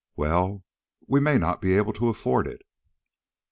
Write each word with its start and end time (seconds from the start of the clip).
"Well, 0.15 0.63
we 1.05 1.19
may 1.19 1.37
not 1.37 1.61
be 1.61 1.77
able 1.77 1.93
to 1.93 2.09
afford 2.09 2.47
it." 2.47 2.63